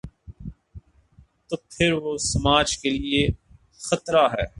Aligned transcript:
تو 1.47 1.55
پھر 1.69 1.93
وہ 1.93 2.17
سماج 2.17 2.77
کے 2.77 2.89
لیے 2.89 3.27
خطرہ 3.79 4.27
ہے۔ 4.33 4.45